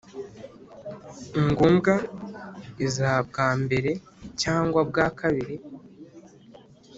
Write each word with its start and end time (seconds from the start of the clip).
ngombwa 1.49 1.93
iza 2.85 3.11
bwa 3.27 3.49
mbere 3.63 3.91
cyangwa 4.41 4.81
bwa 4.89 5.07
kabiri 5.19 5.55